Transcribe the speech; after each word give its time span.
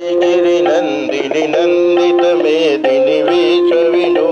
नन्दिनि 0.00 1.40
नन्दित 1.54 2.22
दिनि 2.86 3.16
विच 3.28 3.72
विनो 3.94 4.26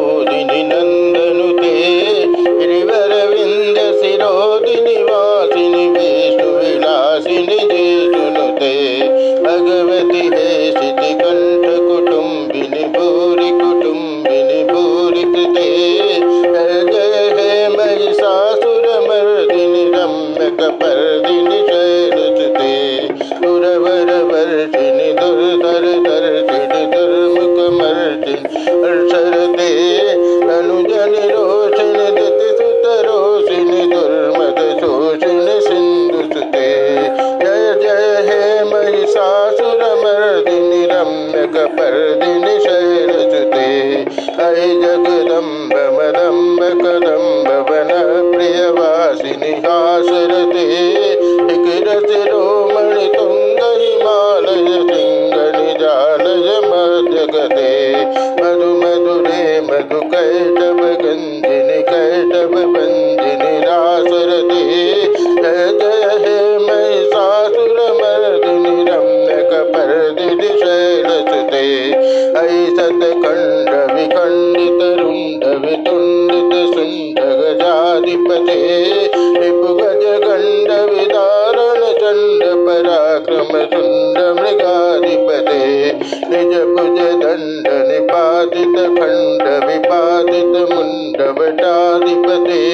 पादित 89.97 90.55
मुंडवटाधिपते 90.71 92.65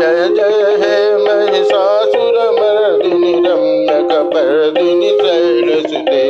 जय 0.00 0.22
जय 0.38 0.60
हे 0.82 0.96
महिषासुर 1.24 2.36
मर्दिनि 2.58 3.32
रम्यक 3.46 4.06
कपर्दिनि 4.10 5.10
शैलसुते 5.20 6.22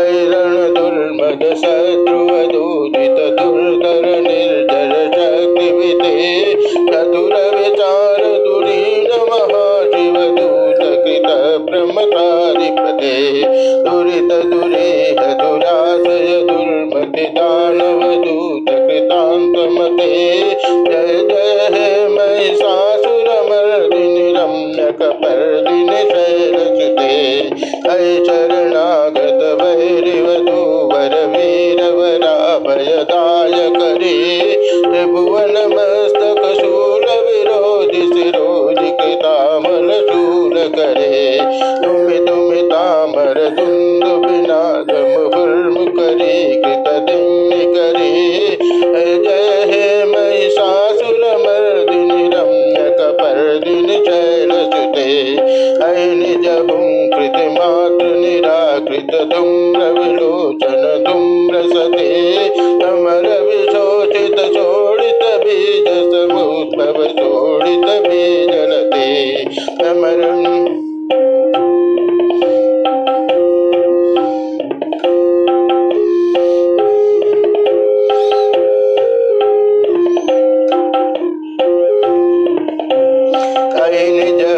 ऐरण 0.00 0.56
दुर्मद 0.78 1.42
सर 1.64 1.91
Tchau, 27.92 28.22
tchau. 28.24 28.41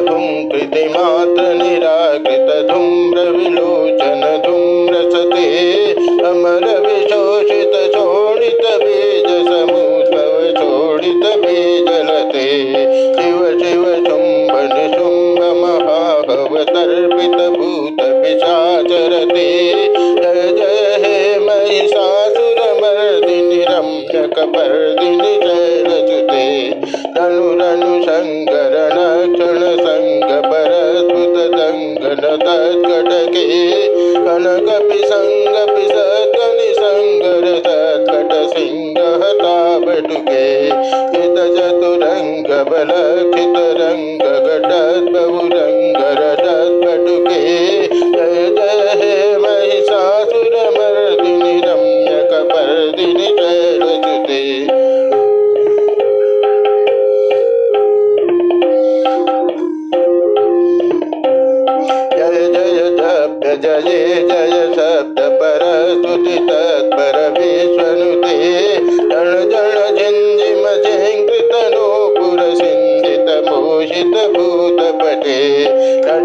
हूँ 0.03 0.49
कृतिमात 0.51 1.39
ने 1.59 1.74
lơ 42.89 43.34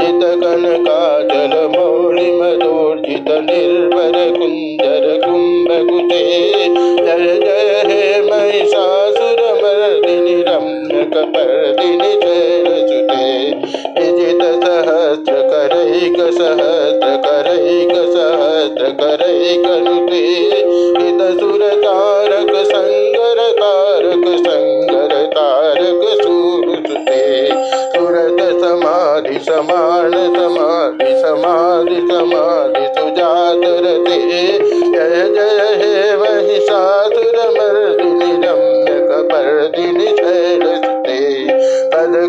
चितकनकाचलमौलि 0.00 2.28
मदोर्जित 2.40 3.28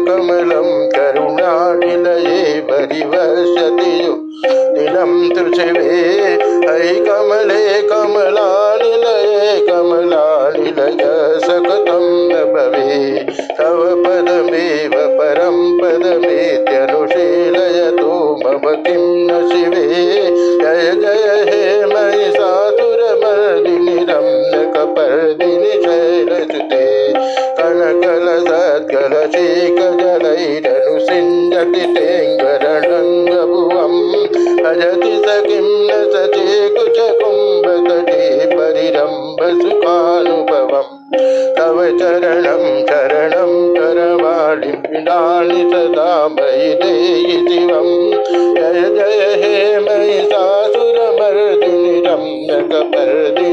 कमलं 0.08 0.66
करुणानिलये 0.96 2.54
परिवसति 2.70 3.92
निलं 4.74 5.14
तु 5.36 5.44
शिवे 5.58 6.02
अयि 6.74 6.94
कमले 7.08 7.62
कमलानिलये 7.92 9.52
कमलानिलय 9.70 11.06
सकृतं 11.48 12.06
न 12.32 12.34
भवे 12.56 12.98
तव 13.60 13.80
पदमेव 14.06 14.96
परं 15.22 15.60
पदमेत्यनुशीलय 15.82 17.80
तु 18.02 18.10
मम 18.46 18.68
किं 18.88 19.04
न 19.28 19.30
शिवे 19.54 19.86
जय 20.64 20.92
जय 21.06 21.21
सुपानुभवम् 39.50 40.98
तव 41.58 41.78
चरणं 42.00 42.64
चरणं 42.90 43.54
करवालिणानि 43.78 45.64
सदा 45.72 46.12
मयि 46.38 46.74
देहि 46.82 47.38
शिवं 47.48 47.90
जय 48.60 48.82
जय 48.98 49.34
हे 49.44 49.56
मयि 49.88 50.20
सासुरमर्दुनिरं 50.34 52.26
न 52.50 52.84
कर्दि 52.94 53.51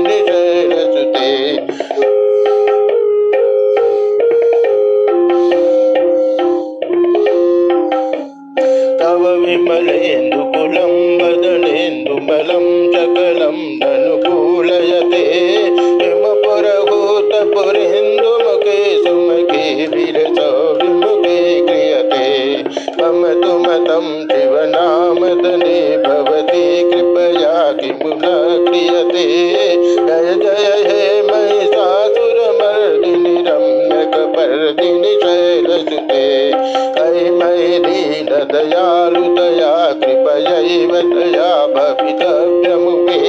शिवनामदने 24.49 25.73
भवति 26.05 26.63
कृपया 26.91 27.53
किं 27.81 27.91
न 27.93 28.29
क्रियते 28.69 29.25
जय 30.07 30.29
जय 30.43 30.69
हे 30.85 31.03
महिषासुरमर्दिनि 31.31 33.33
रम्यकपर्दिनि 33.49 35.11
शैलसुते 35.25 36.23
कै 36.97 37.19
मयि 37.41 37.79
दीनदयालुतया 37.89 39.73
कृपयैव 40.05 40.95
तया 41.13 41.51
भवितव्यमुपे 41.77 43.21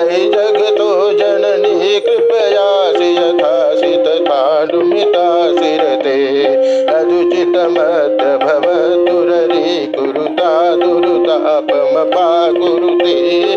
अयि 0.00 0.18
जगतो 0.34 0.88
जननी 1.22 1.94
कृपया 2.08 2.66
श्रियथासि 2.98 3.94
तथानुमिता 4.08 5.26
शिरते 5.60 6.18
अदुचितमद्भवतुररी 6.98 9.78
कुरु 9.96 10.28
अपम 11.36 12.02
पा 12.14 12.26
गुरुदेव 12.60 13.51